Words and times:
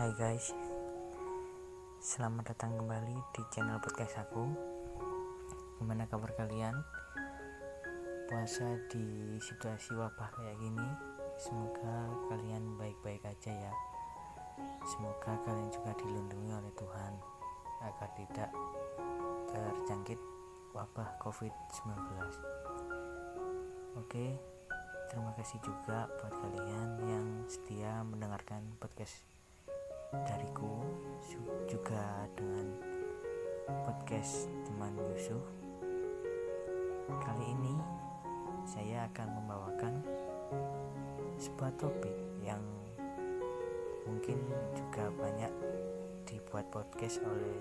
Hai 0.00 0.16
guys 0.16 0.56
Selamat 2.00 2.56
datang 2.56 2.72
kembali 2.72 3.20
di 3.36 3.42
channel 3.52 3.76
podcast 3.84 4.16
aku. 4.24 4.48
Gimana 5.76 6.08
kabar 6.08 6.32
kalian? 6.40 6.72
Puasa 8.24 8.80
di 8.88 9.36
situasi 9.36 9.92
wabah 9.92 10.32
kayak 10.32 10.56
gini 10.56 10.88
Semoga 11.36 12.16
kalian 12.32 12.80
baik-baik 12.80 13.28
aja 13.28 13.52
ya. 13.52 13.72
Semoga 14.88 15.36
kalian 15.44 15.68
juga 15.68 15.92
dilindungi 15.92 16.48
oleh 16.48 16.72
Tuhan 16.80 17.12
Agar 17.84 18.08
tidak 18.16 18.50
terjangkit 19.52 20.20
wabah 20.72 21.20
covid-19 21.20 21.92
Oke 24.00 24.40
Terima 25.12 25.34
kasih 25.36 25.58
juga 25.60 26.08
buat 26.22 26.30
kalian 26.30 26.88
yang 27.04 27.26
setia 27.50 28.00
mendengarkan 28.06 28.62
podcast 28.78 28.89
podcast 34.10 34.50
teman 34.66 34.90
Yusuf 35.14 35.38
kali 37.22 37.46
ini 37.46 37.78
saya 38.66 39.06
akan 39.06 39.38
membawakan 39.38 40.02
sebuah 41.38 41.70
topik 41.78 42.10
yang 42.42 42.58
mungkin 44.10 44.34
juga 44.74 45.14
banyak 45.14 45.54
dibuat 46.26 46.66
podcast 46.74 47.22
oleh 47.22 47.54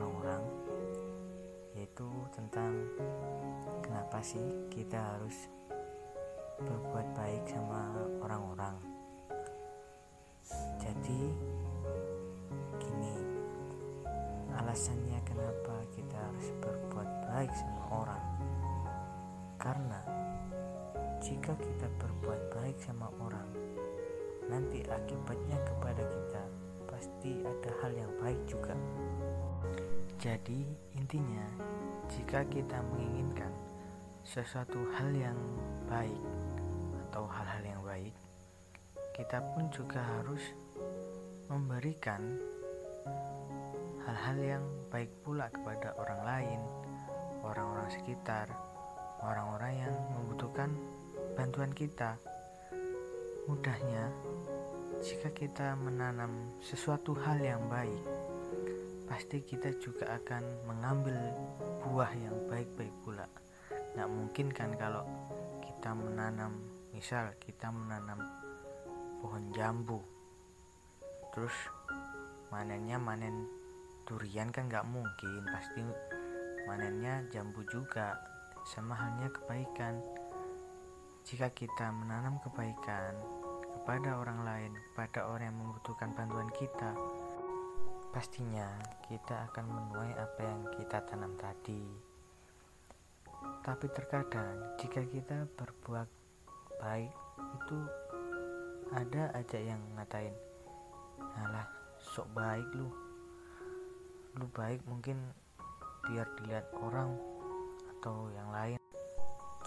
orang-orang 0.00 0.40
yaitu 1.76 2.08
tentang 2.32 2.72
kenapa 3.84 4.16
sih 4.24 4.64
kita 4.72 4.96
harus 4.96 5.44
berbuat 6.56 7.12
baik 7.12 7.44
sama 7.52 8.00
orang-orang 8.24 8.80
jika 21.20 21.52
kita 21.60 21.86
berbuat 22.00 22.40
baik 22.56 22.76
sama 22.80 23.12
orang 23.20 23.48
nanti 24.48 24.82
akibatnya 24.88 25.60
kepada 25.62 26.02
kita 26.02 26.42
pasti 26.88 27.44
ada 27.46 27.70
hal 27.84 27.92
yang 27.94 28.12
baik 28.18 28.40
juga. 28.50 28.74
Jadi 30.18 30.66
intinya 30.98 31.46
jika 32.10 32.42
kita 32.48 32.82
menginginkan 32.90 33.52
sesuatu 34.26 34.80
hal 34.96 35.12
yang 35.14 35.38
baik 35.86 36.20
atau 37.08 37.24
hal-hal 37.30 37.64
yang 37.64 37.82
baik 37.86 38.12
kita 39.20 39.44
pun 39.52 39.68
juga 39.68 40.00
harus 40.00 40.40
memberikan 41.52 42.40
hal-hal 44.08 44.38
yang 44.40 44.64
baik 44.88 45.12
pula 45.20 45.52
kepada 45.52 45.92
orang 46.00 46.20
lain, 46.24 46.60
orang-orang 47.44 47.90
sekitar, 47.92 48.48
orang-orang 49.20 49.76
yang 49.76 49.94
membutuhkan 50.16 50.72
bantuan 51.40 51.72
kita. 51.72 52.20
Mudahnya, 53.48 54.12
jika 55.00 55.32
kita 55.32 55.72
menanam 55.72 56.52
sesuatu 56.60 57.16
hal 57.16 57.40
yang 57.40 57.64
baik, 57.72 58.04
pasti 59.08 59.40
kita 59.40 59.72
juga 59.80 60.20
akan 60.20 60.68
mengambil 60.68 61.16
buah 61.80 62.12
yang 62.12 62.36
baik-baik 62.44 62.92
pula. 63.00 63.24
Nggak 63.96 64.10
mungkin 64.12 64.46
kan 64.52 64.76
kalau 64.76 65.08
kita 65.64 65.96
menanam, 65.96 66.60
misal 66.92 67.32
kita 67.40 67.72
menanam 67.72 68.20
pohon 69.24 69.48
jambu 69.56 70.04
terus 71.32 71.56
manennya 72.52 72.98
manen 73.00 73.46
durian 74.04 74.50
kan 74.50 74.66
nggak 74.66 74.88
mungkin 74.88 75.46
pasti 75.46 75.84
manennya 76.66 77.22
jambu 77.30 77.62
juga 77.70 78.18
sama 78.66 78.96
halnya 78.98 79.30
kebaikan 79.30 80.02
jika 81.30 81.46
kita 81.54 81.94
menanam 81.94 82.42
kebaikan 82.42 83.14
kepada 83.78 84.18
orang 84.18 84.42
lain 84.42 84.74
kepada 84.90 85.30
orang 85.30 85.54
yang 85.54 85.58
membutuhkan 85.62 86.10
bantuan 86.10 86.50
kita 86.50 86.90
pastinya 88.10 88.66
kita 89.06 89.46
akan 89.46 89.70
menuai 89.70 90.10
apa 90.18 90.40
yang 90.42 90.66
kita 90.74 90.98
tanam 91.06 91.30
tadi. 91.38 91.86
Tapi 93.62 93.86
terkadang 93.94 94.74
jika 94.82 95.06
kita 95.06 95.46
berbuat 95.54 96.10
baik 96.82 97.14
itu 97.38 97.78
ada 98.90 99.30
aja 99.30 99.58
yang 99.62 99.78
ngatain 99.94 100.34
alah 101.38 101.70
sok 102.02 102.26
baik 102.34 102.66
lu. 102.74 102.90
Lu 104.34 104.50
baik 104.50 104.82
mungkin 104.90 105.22
biar 106.10 106.26
dilihat 106.42 106.66
orang 106.82 107.14
atau 107.94 108.26
yang 108.34 108.50
lain 108.50 108.80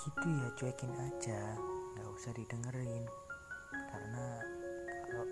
gitu 0.04 0.28
ya 0.28 0.48
cuekin 0.60 0.92
aja. 1.00 1.56
Nggak 1.96 2.10
usah 2.12 2.32
didengerin. 2.36 3.08
Karena 3.72 4.26
kalau 5.08 5.28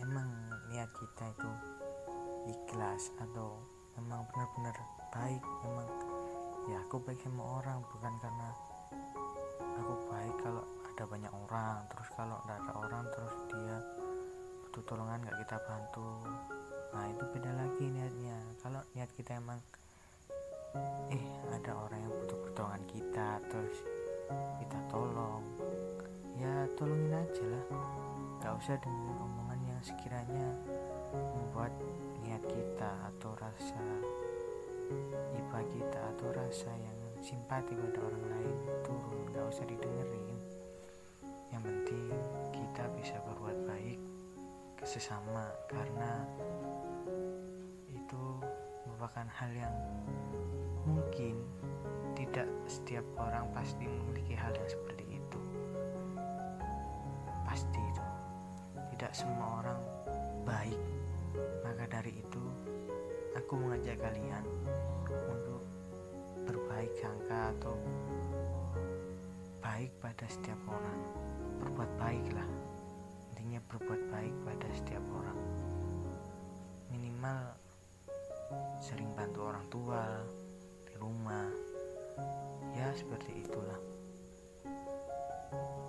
emang 0.00 0.28
niat 0.72 0.88
kita 0.96 1.24
itu 1.36 1.50
ikhlas 2.48 3.12
atau 3.20 3.60
memang 4.00 4.24
benar-benar 4.32 4.76
baik 5.12 5.42
memang 5.66 5.88
ya 6.70 6.78
aku 6.86 7.00
baik 7.02 7.20
sama 7.20 7.60
orang 7.60 7.80
bukan 7.82 8.14
karena 8.20 8.48
aku 9.80 9.94
baik 10.08 10.36
kalau 10.40 10.64
ada 10.88 11.04
banyak 11.04 11.32
orang 11.32 11.76
terus 11.92 12.08
kalau 12.16 12.36
tidak 12.44 12.58
ada 12.64 12.72
orang 12.80 13.04
terus 13.12 13.34
dia 13.52 13.76
butuh 14.64 14.82
tolongan 14.88 15.20
nggak 15.24 15.38
kita 15.44 15.56
bantu. 15.68 16.08
Nah 16.96 17.04
itu 17.12 17.24
beda 17.36 17.50
lagi 17.52 17.84
niatnya. 17.84 18.38
Kalau 18.64 18.80
niat 18.96 19.10
kita 19.12 19.36
emang 19.36 19.60
eh 21.12 21.24
ada 21.52 21.72
orang 21.72 22.00
yang 22.04 22.12
butuh 22.12 22.38
pertolongan 22.48 22.84
kita 22.88 23.28
terus 23.48 23.97
kita 24.60 24.78
tolong. 24.92 25.44
Ya 26.38 26.68
tolongin 26.78 27.12
aja 27.12 27.44
lah. 27.48 27.64
Nggak 28.38 28.54
usah 28.62 28.76
dengan 28.78 29.14
omongan 29.18 29.60
yang 29.66 29.80
sekiranya 29.82 30.48
membuat 31.12 31.72
niat 32.22 32.42
kita 32.46 32.90
atau 33.14 33.34
rasa 33.40 33.82
iba 35.34 35.60
kita 35.68 36.00
atau 36.16 36.28
rasa 36.32 36.70
yang 36.72 36.98
simpati 37.18 37.74
pada 37.74 37.98
orang 38.04 38.24
lain 38.30 38.56
turun. 38.86 39.18
Nggak 39.32 39.46
usah 39.50 39.64
didengerin. 39.66 40.38
Yang 41.50 41.62
penting 41.64 42.04
kita 42.54 42.84
bisa 42.94 43.16
berbuat 43.24 43.58
baik 43.66 43.98
ke 44.78 44.84
sesama 44.86 45.50
karena 45.66 46.22
itu 47.90 48.24
merupakan 48.86 49.26
hal 49.26 49.50
yang 49.50 49.74
mungkin 50.86 51.34
tidak 52.28 52.44
setiap 52.68 53.06
orang 53.16 53.48
pasti 53.56 53.88
memiliki 53.88 54.36
hal 54.36 54.52
yang 54.52 54.68
seperti 54.68 55.16
itu. 55.16 55.40
Pasti 57.48 57.80
itu. 57.80 58.04
Tidak 58.92 59.12
semua 59.16 59.64
orang 59.64 59.80
baik. 60.44 60.76
Maka 61.64 61.88
dari 61.88 62.20
itu 62.20 62.44
aku 63.32 63.56
mengajak 63.56 63.96
kalian 63.96 64.44
untuk 65.08 65.64
berbaik 66.44 66.92
sangka 67.00 67.56
atau 67.56 67.72
baik 69.64 69.88
pada 70.04 70.28
setiap 70.28 70.60
orang. 70.68 71.00
Berbuat 71.64 71.90
baiklah. 71.96 72.48
Intinya 73.32 73.64
berbuat 73.72 74.02
baik 74.12 74.34
pada 74.44 74.68
setiap 74.76 75.04
orang. 75.16 75.40
Minimal 76.92 77.56
sering 78.84 79.08
bantu 79.16 79.48
orang 79.48 79.64
tua 79.72 80.04
di 80.84 80.92
rumah 81.00 81.67
ya 82.76 82.88
seperti 82.94 83.42
itulah. 83.44 83.80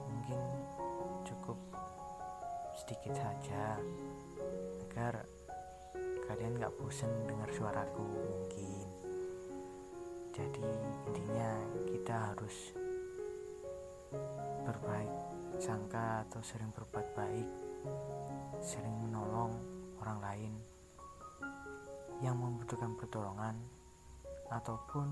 Mungkin 0.09 0.39
cukup 1.25 1.57
sedikit 2.77 3.13
saja 3.13 3.77
agar 4.87 5.25
kalian 6.29 6.61
gak 6.61 6.75
bosan 6.77 7.09
dengar 7.25 7.49
suaraku 7.53 8.05
mungkin. 8.05 8.87
Jadi 10.29 10.65
intinya 11.09 11.51
kita 11.89 12.15
harus 12.33 12.71
berbaik 14.63 15.11
sangka 15.59 16.23
atau 16.29 16.39
sering 16.39 16.71
berbuat 16.71 17.07
baik, 17.17 17.49
sering 18.63 18.95
menolong 19.03 19.51
orang 19.99 20.19
lain 20.23 20.53
yang 22.23 22.35
membutuhkan 22.39 22.95
pertolongan 22.95 23.55
ataupun 24.51 25.11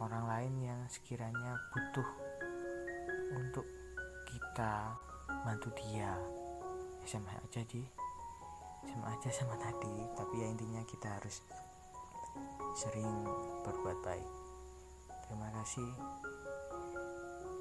orang 0.00 0.24
lain 0.28 0.54
yang 0.62 0.80
sekiranya 0.88 1.56
butuh 1.72 2.08
untuk 3.36 3.66
kita 4.28 4.96
bantu 5.44 5.70
dia 5.76 6.16
sama 7.06 7.30
aja 7.38 7.62
di 7.66 7.82
sama 8.86 9.14
aja 9.14 9.30
sama 9.30 9.54
tadi 9.58 9.96
tapi 10.14 10.34
ya 10.42 10.46
intinya 10.50 10.82
kita 10.86 11.08
harus 11.10 11.42
sering 12.76 13.24
berbuat 13.64 13.98
baik 14.02 14.28
terima 15.26 15.48
kasih 15.60 15.90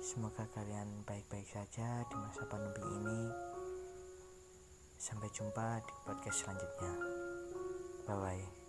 Semoga 0.06 0.46
kalian 0.54 1.02
baik-baik 1.02 1.50
saja 1.50 2.06
di 2.06 2.16
masa 2.22 2.46
pandemi 2.46 2.78
ini. 2.94 3.22
Sampai 5.02 5.34
jumpa 5.34 5.82
di 5.82 5.94
podcast 6.06 6.46
selanjutnya. 6.46 6.94
Bye 8.06 8.14
bye. 8.22 8.65